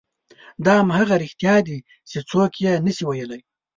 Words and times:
دا 0.65 0.73
همغه 0.81 1.15
رښتیا 1.23 1.55
دي 1.67 1.77
چې 2.09 2.17
څوک 2.29 2.51
یې 2.63 2.73
نه 2.85 2.91
شي 2.97 3.03
ویلی. 3.07 3.41